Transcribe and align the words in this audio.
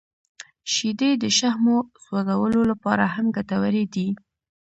•شیدې 0.73 1.11
د 1.23 1.25
شحمو 1.37 1.77
سوځولو 2.03 2.61
لپاره 2.71 3.03
هم 3.13 3.25
ګټورې 3.37 3.83
دي. 3.93 4.07